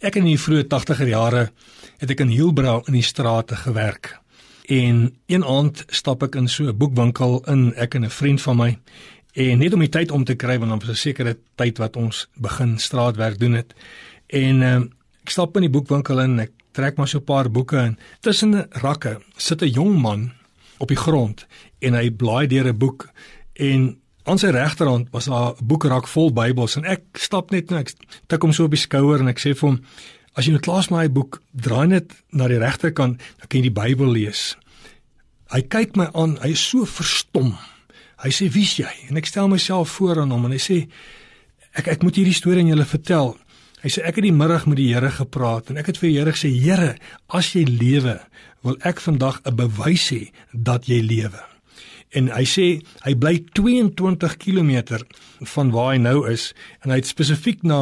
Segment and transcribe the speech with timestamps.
[0.00, 1.40] Ek in die vroeë 80er jare
[2.00, 4.14] het ek in Hielbrau in die strate gewerk.
[4.72, 8.56] En een aand stap ek in so 'n boekwinkel in, ek en 'n vriend van
[8.56, 8.78] my,
[9.34, 11.96] en net om die tyd om te kry want dan was 'n sekere tyd wat
[11.96, 13.74] ons begin straatwerk doen het.
[14.26, 14.80] En uh,
[15.22, 17.98] ek stap in die boekwinkel in, ek trek maar so 'n paar boeke in.
[18.20, 20.32] Tussen rakke sit 'n jong man
[20.78, 21.46] op die grond
[21.80, 23.10] en hy blaai deur 'n boek
[23.52, 27.80] en Aan sy regterhand was daar 'n boekrak vol Bybels en ek stap net nou
[27.80, 27.90] ek
[28.28, 29.80] tik hom so op die skouer en ek sê vir hom
[30.34, 33.58] as jy nou klaar is met daai boek, draai net na die regterkant, dan kan
[33.58, 34.56] jy die Bybel lees.
[35.50, 37.58] Hy kyk my aan, hy is so verstom.
[38.22, 40.88] Hy sê: "Wie's jy?" En ek stel myself voor aan hom en hy sê:
[41.74, 43.36] "Ek ek moet hierdie storie aan julle vertel."
[43.82, 46.18] Hy sê: "Ek het die middag met die Here gepraat en ek het vir die
[46.18, 46.96] Here gesê: Here,
[47.28, 48.20] as jy lewe,
[48.62, 51.49] wil ek vandag 'n bewys hê dat jy lewe."
[52.16, 52.66] En hy sê
[53.04, 55.00] hy bly 22 km
[55.54, 56.50] van waar hy nou is
[56.82, 57.80] en hy het spesifiek na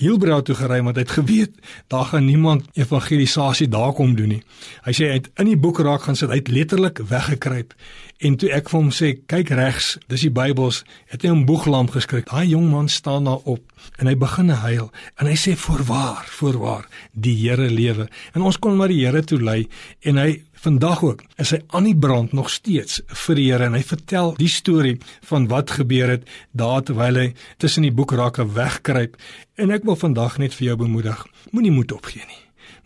[0.00, 1.58] Hilbrau toe gery want hy het geweet
[1.92, 4.42] daar gaan niemand evangelisasie daar kom doen nie.
[4.86, 7.76] Hy sê hy het in die boek raak gaan sit, hy het letterlik weggekruip
[8.22, 11.90] en toe ek vir hom sê kyk regs, dis die Bybels, het hy 'n boeglamp
[11.90, 12.24] geskryf.
[12.30, 13.60] Daai jong man staan daar op
[13.98, 18.08] en hy begin huil en hy sê voorwaar, voorwaar, die Here lewe.
[18.34, 19.68] En ons kon maar die Here toe lei
[20.00, 23.74] en hy vandag ook is hy aan die brand nog steeds vir die Here en
[23.74, 24.94] hy vertel die storie
[25.26, 27.28] van wat gebeur het daar terwyl hy
[27.62, 29.18] tussen die boekrakke wegkruip
[29.58, 32.40] en ek wil vandag net vir jou bemoedig moenie moed opgee nie.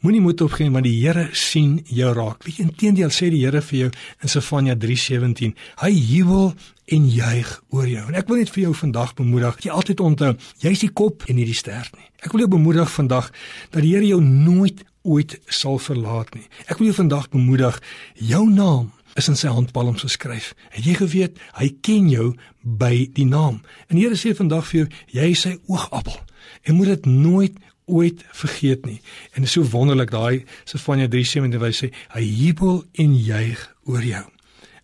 [0.05, 2.45] Moenie moed opgee want die Here sien jou raak.
[2.45, 3.91] Weet jy inteendeel sê die Here vir jou
[4.23, 6.53] in Sefanja 3:17 hy jubel
[6.87, 8.05] en juig oor jou.
[8.09, 11.37] En ek wil net vir jou vandag bemoedig jy altyd onthou jy's die kop en
[11.37, 12.09] nie die stert nie.
[12.23, 13.33] Ek wil jou bemoedig vandag
[13.71, 16.47] dat die Here jou nooit ooit sal verlaat nie.
[16.67, 17.81] Ek wil jou vandag bemoedig,
[18.19, 20.53] jou naam is in sy handpalms geskryf.
[20.75, 23.63] Het jy geweet hy ken jou by die naam?
[23.91, 26.19] En Here sê vandag vir jou, jy is sy oogappel.
[26.67, 28.99] Jy moet dit nooit ooit vergeet nie.
[29.35, 33.63] En dit is so wonderlik daai Sefanja 3:7 waar hy sê hy jubel en juig
[33.87, 34.25] oor jou.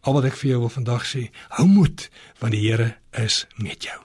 [0.03, 2.09] Al wat ek vir jou wil vandag sê, hou moed
[2.41, 4.03] want die Here is met jou.